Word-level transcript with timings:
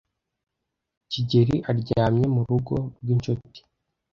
kigeli 1.11 1.55
aryamye 1.69 2.25
mu 2.33 2.41
rugo 2.49 2.75
rw'inshuti. 3.01 3.59